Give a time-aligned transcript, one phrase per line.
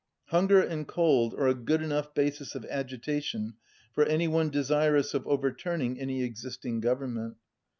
[0.29, 3.53] Hunger and cold are a good enough basis of agita tion
[3.93, 7.37] for anyone desirous of overturning any exist ing government.